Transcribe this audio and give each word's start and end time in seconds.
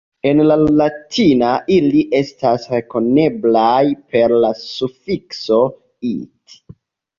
En 0.27 0.39
la 0.51 0.55
latina 0.77 1.51
ili 1.75 2.01
estas 2.21 2.65
rekoneblaj 2.77 3.85
per 4.17 4.35
la 4.47 4.53
sufikso 4.65 5.63
"-it". 6.17 6.61